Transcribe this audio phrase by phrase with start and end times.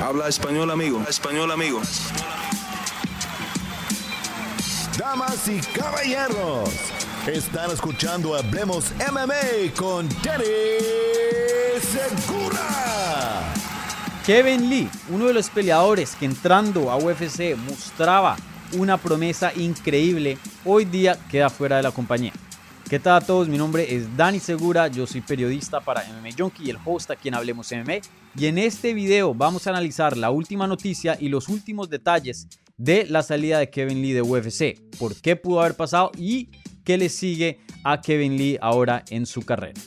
[0.00, 1.02] Habla español, amigo.
[1.08, 1.80] Español, amigo.
[4.96, 6.70] Damas y caballeros,
[7.26, 10.44] están escuchando Hablemos MMA con Danny
[11.80, 13.52] Segura.
[14.24, 18.36] Kevin Lee, uno de los peleadores que entrando a UFC mostraba
[18.74, 22.32] una promesa increíble, hoy día queda fuera de la compañía.
[22.88, 23.48] ¿Qué tal a todos?
[23.48, 27.28] Mi nombre es Dani Segura, yo soy periodista para MMA Junkie y el host aquí
[27.28, 27.98] en Hablemos MMA.
[28.34, 32.48] Y en este video vamos a analizar la última noticia y los últimos detalles
[32.78, 36.48] de la salida de Kevin Lee de UFC, por qué pudo haber pasado y
[36.82, 39.78] qué le sigue a Kevin Lee ahora en su carrera.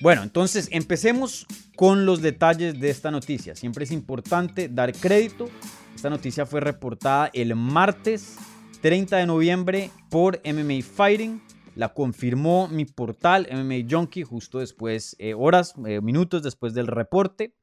[0.00, 1.46] Bueno, entonces empecemos
[1.76, 3.54] con los detalles de esta noticia.
[3.54, 5.48] Siempre es importante dar crédito.
[5.94, 8.34] Esta noticia fue reportada el martes
[8.80, 11.40] 30 de noviembre por MMA Fighting
[11.76, 17.54] la confirmó mi portal MMA Junkie justo después, eh, horas, eh, minutos después del reporte.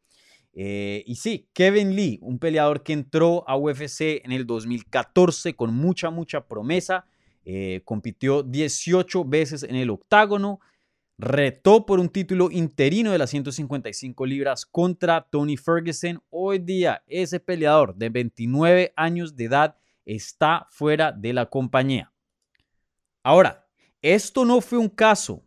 [0.54, 5.74] Eh, y sí, Kevin Lee, un peleador que entró a UFC en el 2014 con
[5.74, 7.06] mucha, mucha promesa.
[7.84, 10.62] compitió 18 veces en el octágono.
[11.18, 16.22] Retó por un título interino de las 155 libras contra Tony Ferguson.
[16.30, 22.14] Hoy día ese peleador de 29 años de edad está fuera de la compañía.
[23.24, 23.63] Ahora,
[24.04, 25.44] esto no fue un caso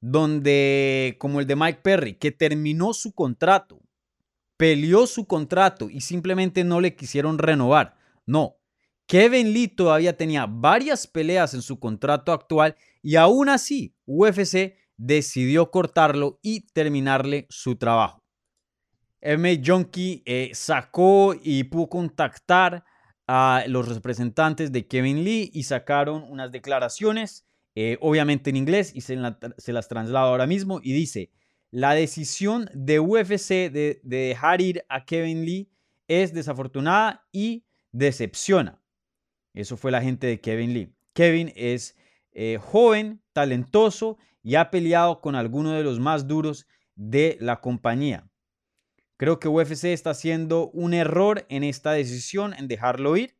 [0.00, 3.80] donde, como el de Mike Perry, que terminó su contrato,
[4.56, 7.96] peleó su contrato y simplemente no le quisieron renovar.
[8.26, 8.56] No,
[9.06, 15.70] Kevin Lee todavía tenía varias peleas en su contrato actual y aún así UFC decidió
[15.70, 18.22] cortarlo y terminarle su trabajo.
[19.20, 19.62] M.
[19.64, 22.84] Junkie eh, sacó y pudo contactar
[23.26, 29.02] a los representantes de Kevin Lee y sacaron unas declaraciones eh, obviamente en inglés, y
[29.02, 31.30] se, las traslado ahora mismo, y dice,
[31.70, 35.70] la decisión de UFC de, dejar ir a Kevin Lee
[36.08, 38.82] es desafortunada y decepciona.
[39.54, 40.94] Eso fue la gente de Kevin Lee.
[41.12, 41.96] Kevin es
[42.32, 48.28] eh, joven, talentoso y ha peleado con algunos de los más duros de la compañía.
[49.16, 53.37] Creo que UFC está haciendo un error en esta decisión, en dejarlo ir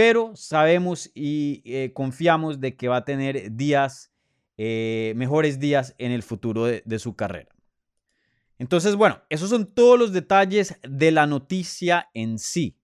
[0.00, 4.10] pero sabemos y eh, confiamos de que va a tener días,
[4.56, 7.54] eh, mejores días en el futuro de, su carrera.
[8.58, 12.78] Entonces, bueno, esos son todos los detalles de la noticia en sí.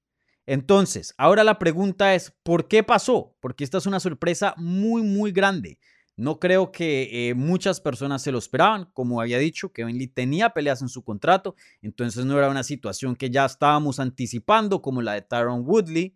[0.45, 3.35] Entonces, ahora la pregunta es, ¿por qué pasó?
[3.41, 5.79] Porque esta es una sorpresa muy, muy grande.
[6.17, 8.91] No creo que eh, muchas personas se lo esperaban.
[8.93, 13.17] Como había dicho, Kevin Lee tenía peleas en su contrato, entonces no era una situación
[13.17, 16.15] que ya estábamos anticipando como la de Tyron Woodley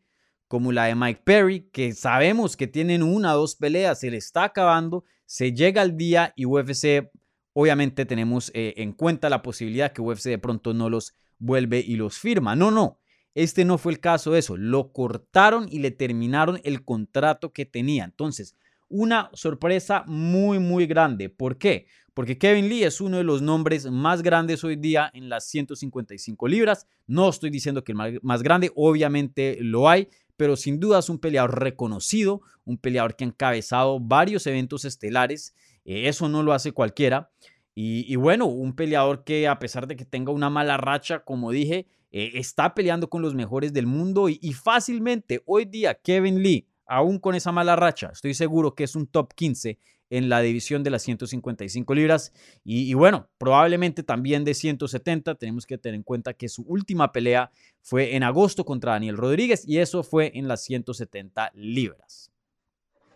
[0.50, 4.16] como la de Mike Perry, que sabemos que tienen una o dos peleas, se le
[4.16, 7.08] está acabando, se llega al día y UFC,
[7.52, 11.94] obviamente tenemos eh, en cuenta la posibilidad que UFC de pronto no los vuelve y
[11.94, 12.56] los firma.
[12.56, 12.98] No, no,
[13.32, 17.64] este no fue el caso de eso, lo cortaron y le terminaron el contrato que
[17.64, 18.02] tenía.
[18.02, 18.56] Entonces,
[18.88, 21.28] una sorpresa muy, muy grande.
[21.28, 21.86] ¿Por qué?
[22.12, 26.48] Porque Kevin Lee es uno de los nombres más grandes hoy día en las 155
[26.48, 26.88] libras.
[27.06, 30.08] No estoy diciendo que el más grande, obviamente lo hay,
[30.40, 35.54] pero sin duda es un peleador reconocido, un peleador que ha encabezado varios eventos estelares,
[35.84, 37.30] eh, eso no lo hace cualquiera.
[37.74, 41.88] Y, bueno, un peleador que a pesar de que tenga una mala racha, como dije,
[42.10, 46.66] eh, está peleando con los mejores del mundo y, y fácilmente hoy día Kevin Lee,
[46.86, 49.78] aún con esa mala racha, estoy seguro que es un top 15
[50.10, 52.32] en la división de las 155 libras.
[52.64, 55.36] Y, bueno, probablemente también de 170.
[55.36, 57.50] Tenemos que tener en cuenta que su última pelea
[57.80, 62.30] fue en agosto contra Daniel Rodríguez y eso fue en las 170 libras.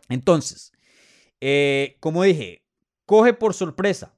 [0.09, 0.73] Entonces,
[1.41, 2.63] eh, como dije,
[3.05, 4.17] coge por sorpresa.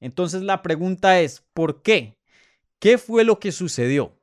[0.00, 2.18] Entonces la pregunta es, ¿por qué?
[2.78, 4.20] ¿Qué fue lo que sucedió?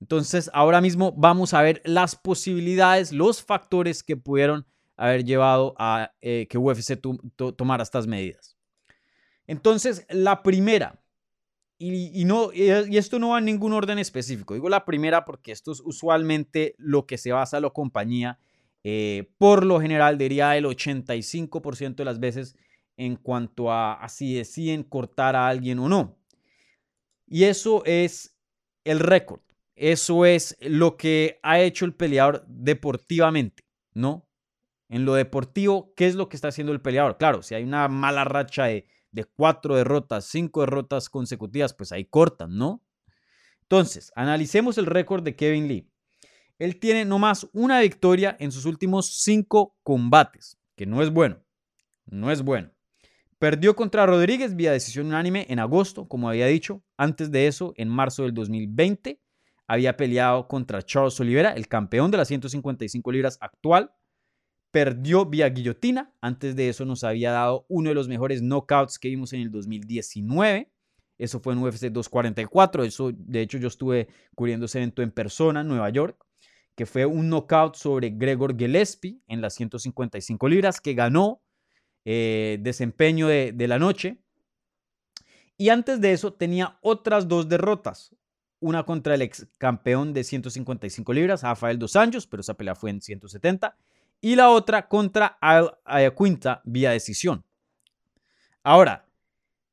[0.00, 4.66] Entonces, ahora mismo vamos a ver las posibilidades, los factores que pudieron
[5.02, 7.00] haber llevado a eh, que UFC
[7.56, 8.56] tomara estas medidas.
[9.48, 11.02] Entonces, la primera,
[11.76, 15.72] y, no, y esto no va en ningún orden específico, digo la primera porque esto
[15.72, 18.38] es usualmente lo que se basa la compañía,
[18.84, 22.56] eh, por lo general diría el 85% de las veces
[22.96, 26.16] en cuanto a, a si deciden cortar a alguien o no.
[27.26, 28.36] Y eso es
[28.84, 29.40] el récord.
[29.74, 33.64] Eso es lo que ha hecho el peleador deportivamente,
[33.94, 34.28] ¿no?
[34.92, 37.16] En lo deportivo, ¿qué es lo que está haciendo el peleador?
[37.16, 38.86] Claro, si hay una mala racha de,
[39.34, 42.84] cuatro derrotas, cinco derrotas consecutivas, pues ahí cortan, ¿no?
[43.62, 45.90] Entonces, analicemos el récord de Kevin Lee.
[46.58, 51.42] Él tiene nomás una victoria en sus últimos cinco combates, que no es bueno,
[52.04, 52.70] no es bueno.
[53.38, 56.84] Perdió contra Rodríguez vía decisión unánime en agosto, como había dicho.
[56.98, 59.22] Antes de eso, en marzo del 2020,
[59.66, 63.90] había peleado contra Charles Oliveira, el campeón de las 155 libras actual.
[64.72, 66.12] Perdió vía guillotina.
[66.20, 69.52] Antes de eso nos había dado uno de los mejores knockouts que vimos en el
[69.52, 70.72] 2019.
[71.18, 72.82] Eso fue en UFC 244.
[72.82, 76.16] Eso, de hecho, yo estuve cubriendo ese evento en persona en Nueva York,
[76.74, 81.40] que fue un knockout sobre Gregor Gillespie en las 155 libras, que ganó
[82.04, 84.18] eh, desempeño de, de la noche.
[85.56, 88.16] Y antes de eso tenía otras dos derrotas.
[88.58, 92.90] Una contra el ex campeón de 155 libras, Rafael Dos Anjos, pero esa pelea fue
[92.90, 93.76] en 170.
[94.24, 95.36] Y la otra contra
[95.84, 97.44] Ayacuinta vía decisión.
[98.62, 99.08] Ahora,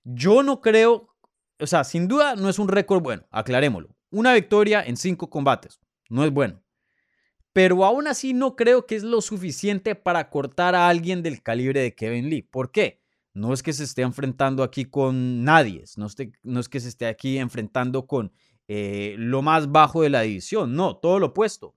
[0.03, 1.15] yo no creo,
[1.59, 3.95] o sea, sin duda no es un récord bueno, aclarémoslo.
[4.09, 5.79] Una victoria en cinco combates,
[6.09, 6.63] no es bueno.
[7.53, 11.81] Pero aún así no creo que es lo suficiente para cortar a alguien del calibre
[11.81, 12.41] de Kevin Lee.
[12.41, 13.03] ¿Por qué?
[13.35, 16.07] No es que se esté enfrentando aquí con nadie, no,
[16.41, 18.31] no es que se esté aquí enfrentando con
[18.67, 21.75] eh, lo más bajo de la división, no, todo lo opuesto.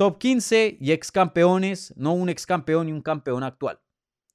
[0.00, 3.80] Top 15 y ex campeones, no un ex campeón y un campeón actual.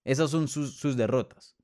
[0.03, 1.55] Esas son sus, derrotas.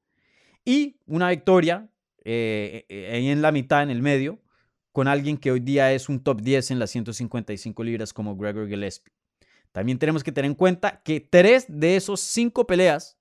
[0.65, 1.87] Y una victoria
[2.25, 4.39] eh, eh, en la mitad, en el medio,
[4.91, 8.67] con alguien que hoy día es un top 10 en las 155 libras como Gregor
[8.67, 9.13] Gillespie.
[9.71, 13.19] También tenemos que tener en cuenta que tres de esos cinco peleas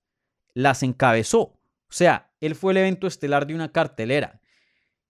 [0.55, 1.41] las encabezó.
[1.41, 4.40] O sea, él fue el evento estelar de una cartelera.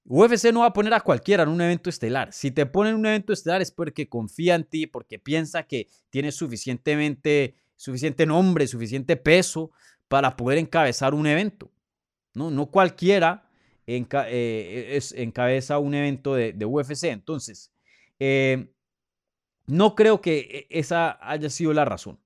[0.05, 2.33] UFC no va a poner a cualquiera en un evento estelar.
[2.33, 6.35] Si te ponen un evento estelar es porque confía en ti, porque piensa que tienes
[6.35, 9.71] suficientemente, suficiente nombre, suficiente peso
[10.07, 11.71] para poder encabezar un evento.
[12.33, 13.47] No, no cualquiera
[13.87, 17.05] eh, encabeza un evento de, UFC.
[17.05, 17.71] Entonces,
[18.19, 18.71] eh,
[19.67, 22.19] no creo que e, esa haya sido la razón.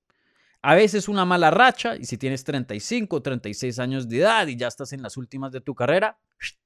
[0.62, 4.56] A veces una mala racha, y si tienes 35 o 36 años de edad y
[4.56, 6.18] ya estás en las últimas de tu carrera,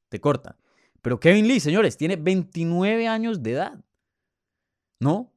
[0.08, 0.56] te cortan.
[1.02, 3.84] Pero Kevin Lee, señores, tiene 29 años de edad.
[5.00, 5.32] ¿No?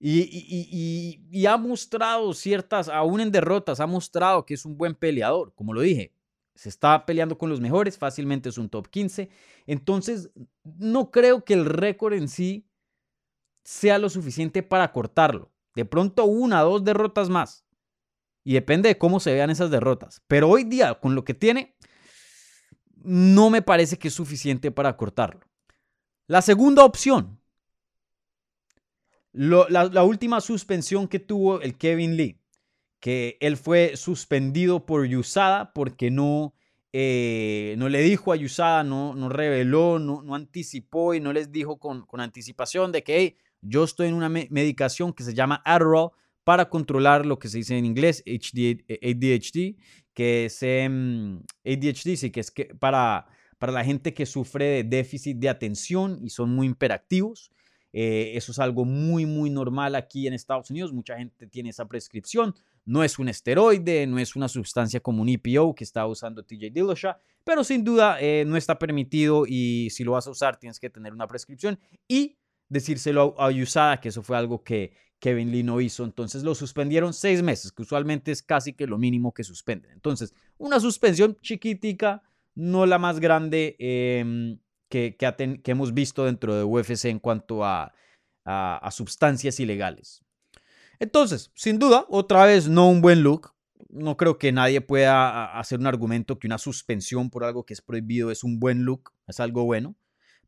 [0.00, 5.52] Y, ha mostrado ciertas, aún en derrotas, ha mostrado que es un buen peleador.
[5.54, 6.12] Como lo dije,
[6.54, 9.28] se está peleando con los mejores, fácilmente es un top 15.
[9.66, 10.30] Entonces,
[10.62, 12.68] no creo que el récord en sí
[13.64, 15.50] sea lo suficiente para cortarlo.
[15.74, 17.64] De pronto una, dos derrotas más.
[18.44, 20.22] Y depende de cómo se vean esas derrotas.
[20.26, 21.76] Pero hoy día, con lo que tiene,
[23.08, 25.40] no me parece que es suficiente para cortarlo.
[26.26, 27.40] La segunda opción,
[29.32, 32.38] la, última suspensión que tuvo el Kevin Lee,
[33.00, 36.54] que él fue suspendido por Yusada porque no,
[36.92, 41.50] eh, no le dijo a Yusada, no, no reveló, no, no, anticipó y no les
[41.50, 46.10] dijo con, con anticipación de que yo estoy en una medicación que se llama Adderall
[46.48, 49.76] para controlar lo que se dice en inglés ADHD
[50.14, 53.26] que es ADHD, sí, que es que para,
[53.58, 57.50] para la gente que sufre de déficit de atención y son muy hiperactivos.
[57.92, 60.90] Eh, eso es algo muy, muy normal aquí en Estados Unidos.
[60.90, 62.54] Mucha gente tiene esa prescripción.
[62.86, 66.70] No es un esteroide, no es una sustancia como un EPO que está usando TJ
[66.72, 70.80] Dillashaw, pero sin duda eh, no está permitido y si lo vas a usar tienes
[70.80, 71.78] que tener una prescripción
[72.08, 72.38] y
[72.70, 76.04] decírselo a, a USADA, que eso fue algo que, Kevin Lee no hizo.
[76.04, 79.90] Entonces lo suspendieron seis meses, que usualmente es casi que lo mínimo que suspenden.
[79.92, 82.22] Entonces, una suspensión chiquitica,
[82.54, 85.16] no la más grande em, que,
[85.64, 87.92] hemos visto dentro de UFC en cuanto a,
[88.44, 90.24] a, sustancias ilegales.
[90.98, 93.52] Entonces, sin duda, otra vez no un buen look.
[93.90, 97.80] No creo que nadie pueda hacer un argumento que una suspensión por algo que es
[97.80, 99.96] prohibido es un buen look, es algo bueno,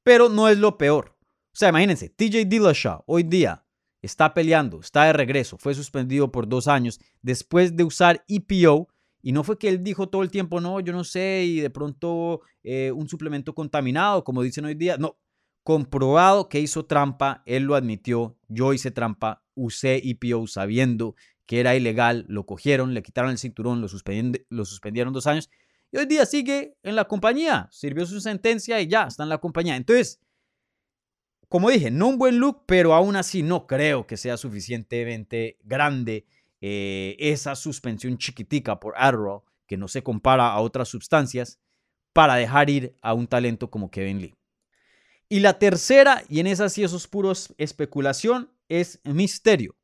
[0.02, 1.16] pero no es lo peor.
[1.52, 3.64] O sea, imagínense, TJ Dillashaw hoy día
[4.02, 8.88] está peleando, está de regreso, fue suspendido por dos años después de usar EPO.
[9.22, 11.68] Y no fue que él dijo todo el tiempo, no, yo no sé, y de
[11.68, 14.96] pronto eh, un suplemento contaminado, como dicen hoy día.
[14.96, 15.18] No,
[15.62, 21.14] comprobado que hizo trampa, él lo admitió, yo hice trampa, usé EPO sabiendo
[21.44, 25.50] que era ilegal, lo cogieron, le quitaron el cinturón, lo, suspendieron, lo suspendieron dos años,
[25.92, 29.38] y hoy día sigue en la compañía, sirvió su sentencia y ya, está en la
[29.38, 29.74] compañía.
[29.76, 30.20] Entonces,
[31.50, 36.24] como dije, no un buen look, pero aún así no creo que sea suficientemente grande
[36.60, 41.58] eh, esa suspensión chiquitica por Adderall, que no se compara a otras sustancias,
[42.12, 44.34] para dejar ir a un talento como Kevin Lee.
[45.28, 49.76] Y la tercera, y en esa sí eso es especulación, es misterio,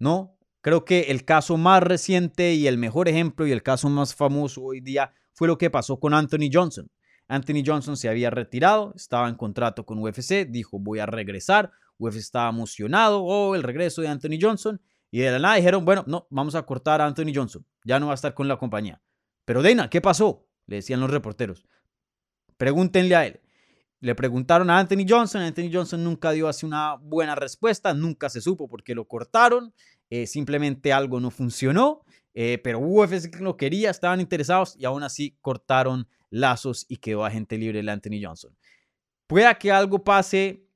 [0.00, 0.36] ¿no?
[0.60, 4.60] Creo que el caso más reciente y el mejor ejemplo y el caso más famoso
[4.60, 6.90] hoy día fue lo que pasó con Anthony Johnson.
[7.34, 11.72] Anthony Johnson se había retirado, estaba en contrato con UFC, dijo voy a regresar.
[11.98, 14.80] UFC estaba emocionado, oh, el regreso de Anthony Johnson.
[15.10, 18.06] Y de la nada dijeron, bueno, no, vamos a cortar a Anthony Johnson, ya no
[18.06, 19.00] va a estar con la compañía.
[19.44, 20.46] Pero Dana, ¿qué pasó?
[20.66, 21.66] le decían los reporteros.
[22.56, 23.40] Pregúntenle a él.
[24.00, 28.40] Le preguntaron a Anthony Johnson, Anthony Johnson nunca dio así una buena respuesta, nunca se
[28.40, 29.72] supo por qué lo cortaron,
[30.10, 32.02] eh, simplemente algo no funcionó,
[32.34, 37.56] eh, pero UFC lo quería, estaban interesados y aún así cortaron lazos y quedó agente
[37.56, 38.56] libre el Anthony Johnson.
[39.28, 40.66] Pueda que algo pase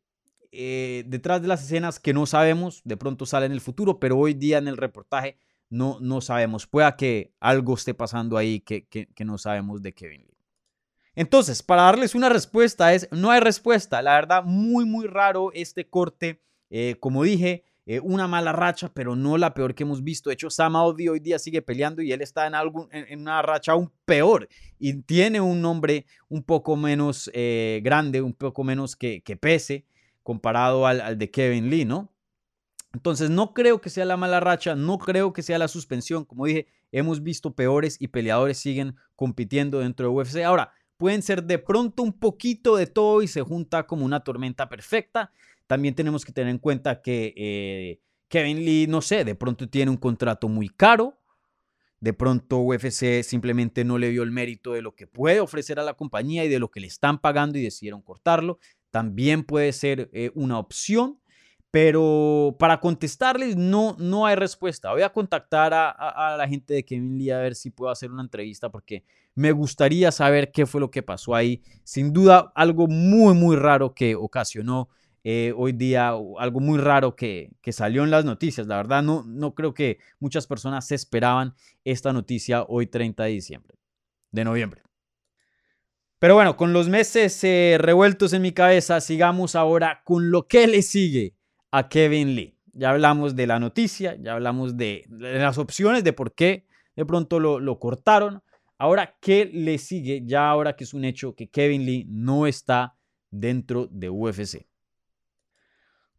[0.52, 4.16] eh, detrás de las escenas que no sabemos, de pronto sale en el futuro, pero
[4.16, 6.68] hoy día en el reportaje no, no sabemos.
[6.68, 10.36] Pueda que algo esté pasando ahí que, que no sabemos de Kevin Lee.
[11.16, 14.02] Entonces, para darles una respuesta es, no hay respuesta.
[14.02, 16.42] La verdad, muy, muy raro este corte.
[16.68, 20.28] Eh, como dije, eh, una mala racha, pero no la peor que hemos visto.
[20.28, 23.40] De hecho, Sam Audi hoy día sigue peleando y él está en, algún, en, una
[23.42, 28.96] racha aún peor y tiene un nombre un poco menos eh, grande, un poco menos
[28.96, 29.86] que, que pese
[30.24, 32.12] comparado al, al de Kevin Lee, ¿no?
[32.92, 36.24] Entonces, no creo que sea la mala racha, no creo que sea la suspensión.
[36.24, 40.42] Como dije, hemos visto peores y peleadores siguen compitiendo dentro de UFC.
[40.42, 44.68] Ahora, pueden ser de pronto un poquito de todo y se junta como una tormenta
[44.68, 45.30] perfecta.
[45.66, 49.90] También tenemos que tener en cuenta que eh, Kevin Lee, no sé, de pronto tiene
[49.90, 51.18] un contrato muy caro.
[52.00, 55.84] De pronto UFC simplemente no le vio el mérito de lo que puede ofrecer a
[55.84, 58.58] la compañía y de lo que le están pagando y decidieron cortarlo.
[58.90, 61.20] También puede ser eh, una opción.
[61.72, 64.92] Pero para contestarles no, no hay respuesta.
[64.92, 68.10] Voy a contactar a, a, la gente de Kevin Lee a ver si puedo hacer
[68.10, 69.04] una entrevista porque
[69.34, 71.62] me gustaría saber qué fue lo que pasó ahí.
[71.84, 74.88] Sin duda, algo muy, muy raro que ocasionó
[75.28, 78.68] eh, hoy día, algo muy raro que, que, salió en las noticias.
[78.68, 83.30] La verdad, no, no creo que muchas personas se esperaban esta noticia hoy 30 de
[83.30, 83.76] diciembre,
[84.30, 84.82] de noviembre.
[86.20, 90.68] Pero bueno, con los meses eh, revueltos en mi cabeza, sigamos ahora con lo que
[90.68, 91.34] le sigue
[91.72, 92.56] a Kevin Lee.
[92.72, 97.40] Ya hablamos de la noticia, ya hablamos de, las opciones, de por qué de pronto
[97.40, 98.44] lo, lo cortaron.
[98.78, 100.22] Ahora, ¿qué le sigue?
[100.24, 102.94] Ya ahora que es un hecho que Kevin Lee no está
[103.32, 104.68] dentro de UFC.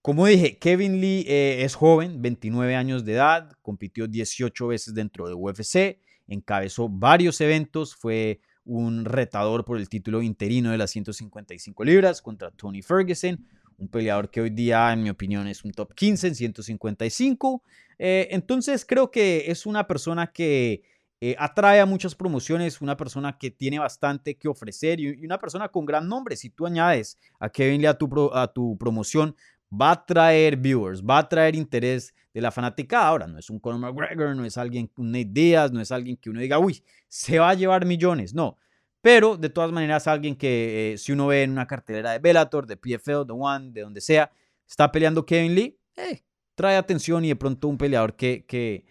[0.08, 5.28] Como dije, Kevin Lee eh, es joven, 29 años de edad, compitió 18 veces dentro
[5.28, 6.00] de UFC,
[6.30, 12.52] encabezó varios eventos, fue un retador por el título interino de las 155 libras contra
[12.52, 13.46] Tony Ferguson,
[13.78, 17.64] un peleador que hoy día, en mi opinión, es un top 15 en 155.
[18.00, 20.84] Eh, entonces creo que es una persona que
[21.20, 25.68] eh, atrae a muchas promociones, una persona que tiene bastante que ofrecer y, una persona
[25.68, 26.36] con gran nombre.
[26.36, 29.36] Si tú añades a Kevin Lee a tu, a tu promoción,
[29.69, 33.07] va a traer viewers, va a traer interés de la fanática.
[33.07, 36.17] Ahora, no es un Conor McGregor, no es alguien, un Nate Diaz, no es alguien
[36.17, 38.33] que uno diga, uy, se va a llevar millones.
[38.33, 38.57] No,
[39.01, 42.67] pero de todas maneras, alguien que eh, si uno ve en una cartelera de Bellator,
[42.67, 44.31] de PFL, de One, de donde sea,
[44.67, 46.24] está peleando Kevin Lee, eh,
[46.55, 48.86] trae atención y de pronto un peleador que, que,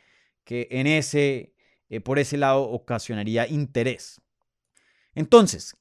[0.45, 1.52] que en ese
[1.88, 4.21] eh, por ese lado ocasionaría interés.
[5.14, 5.76] Entonces,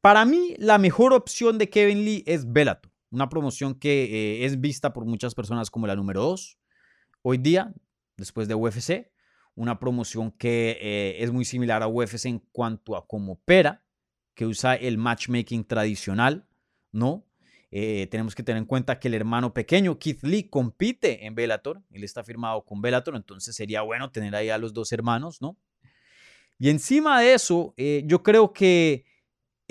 [0.00, 4.60] para mí la mejor opción de Kevin Lee es Bellator, una promoción que eh, es
[4.60, 6.58] vista por muchas personas como la número 2
[7.22, 7.72] hoy día,
[8.16, 9.10] después de UFC,
[9.54, 13.84] una promoción que es muy similar a UFC en cuanto a cómo opera,
[14.34, 16.46] que usa el matchmaking tradicional,
[16.92, 17.26] ¿no?
[17.72, 21.82] Eh, tenemos que tener en cuenta que el hermano pequeño, Keith Lee, compite en Bellator.
[21.90, 25.56] Él está firmado con Bellator, entonces sería bueno tener ahí a los dos hermanos, ¿no?
[26.58, 29.04] Y encima de eso, eh, yo creo que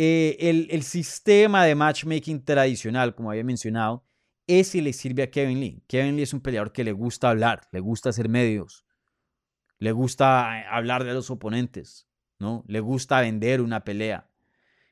[0.02, 4.06] eh, el, sistema de matchmaking tradicional, como había mencionado,
[4.48, 5.84] ese le sirve a Kevin Lee.
[5.88, 8.86] Kevin Lee es un peleador que le gusta hablar, le gusta hacer medios,
[9.78, 12.08] le gusta hablar de los oponentes,
[12.40, 12.64] ¿no?
[12.70, 14.30] Le gusta vender una pelea.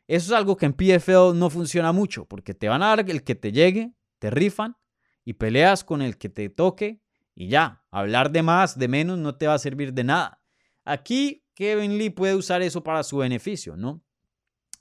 [0.09, 3.23] Eso es algo que en PFL no funciona mucho, porque te van a dar el
[3.23, 4.75] que te llegue, te rifan
[5.23, 7.01] y peleas con el que te toque
[7.33, 7.81] y ya.
[7.91, 10.41] Hablar de más, de menos, no te va a servir de nada.
[10.83, 14.03] Aquí Kevin Lee puede usar eso para su beneficio, ¿no?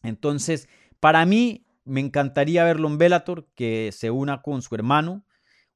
[0.07, 0.69] Entonces,
[1.01, 5.25] para mí, me encantaría verlo en Bellator, que se una con su hermano,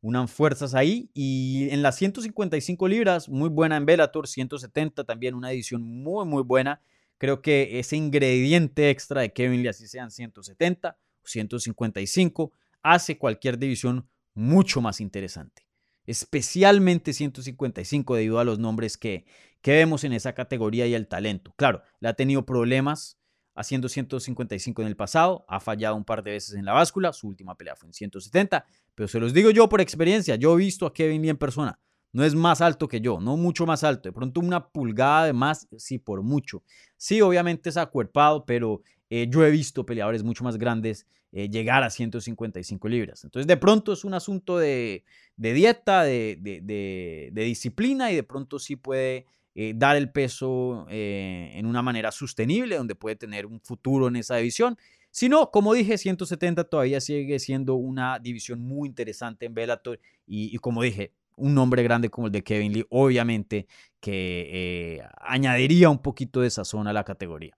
[0.01, 1.11] unan fuerzas ahí.
[1.15, 6.43] Y en las 155 libras, muy buena en Bellator, 170 también, una edición muy, muy
[6.43, 6.83] buena.
[7.19, 13.59] Creo que ese ingrediente extra de Kevin Lee, así sean 170 o 155, hace cualquier
[13.59, 15.67] división mucho más interesante.
[16.07, 19.27] Especialmente 155 debido a los nombres que,
[19.61, 21.53] que vemos en esa categoría y el talento.
[21.57, 23.20] Claro, le ha tenido problemas
[23.61, 27.29] haciendo 155 en el pasado, ha fallado un par de veces en la báscula, su
[27.29, 28.64] última pelea fue en 170,
[28.95, 31.79] pero se los digo yo por experiencia, yo he visto a Kevin Lee en persona,
[32.12, 34.09] no es más alto que yo, no mucho más alto.
[34.09, 36.62] De pronto una pulgada de más, sí, por mucho.
[36.97, 41.85] Sí, obviamente es acuerpado, pero eh, yo he visto peleadores mucho más grandes eh, llegar
[41.85, 43.23] a 155 libras.
[43.23, 45.05] Entonces, de pronto es un asunto de,
[45.37, 49.26] dieta, de, disciplina y de pronto sí puede
[49.62, 54.17] eh, dar el peso eh, en una manera sostenible, donde puede tener un futuro en
[54.17, 54.79] esa división.
[55.11, 60.57] Si no, como dije, 170 todavía sigue siendo una división muy interesante en Bellator y,
[60.61, 63.67] como dije, un nombre grande como el de Kevin Lee, obviamente
[64.00, 67.55] que eh, añadiría un poquito de sazón a la categoría.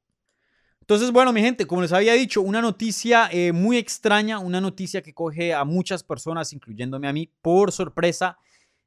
[0.81, 5.15] Entonces, bueno, mi gente, como les había dicho, una noticia muy extraña, una noticia que
[5.15, 8.39] coge a muchas personas, incluyéndome a mí, por sorpresa.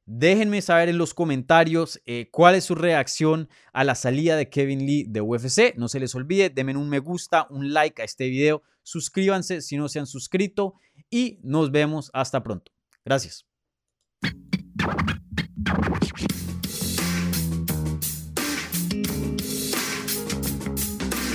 [0.08, 4.86] Déjenme saber en los comentarios eh, cuál es su reacción a la salida de Kevin
[4.86, 5.74] Lee de UFC.
[5.76, 9.76] No se les olvide, denme un me gusta, un like a este video, suscríbanse si
[9.76, 10.74] no se han suscrito
[11.10, 12.70] y nos vemos hasta pronto.
[13.04, 13.46] Gracias.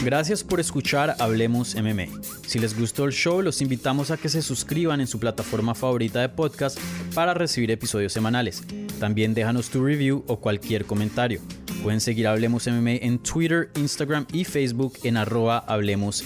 [0.03, 2.07] Gracias por escuchar Hablemos MMA.
[2.47, 6.21] Si les gustó el show, los invitamos a que se suscriban en su plataforma favorita
[6.21, 6.79] de podcast
[7.13, 8.63] para recibir episodios semanales.
[8.99, 11.41] También déjanos tu review o cualquier comentario.
[11.83, 16.23] Pueden seguir Hablemos MMA en Twitter, Instagram y Facebook en arroba Hablemos.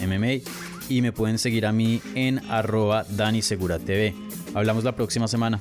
[0.89, 4.13] Y me pueden seguir a mí en arroba Dani Segura TV.
[4.53, 5.59] Hablamos la próxima semana.